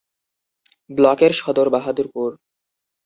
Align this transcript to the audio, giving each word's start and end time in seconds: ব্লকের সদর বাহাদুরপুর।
ব্লকের 0.89 1.31
সদর 1.31 1.67
বাহাদুরপুর। 1.69 2.29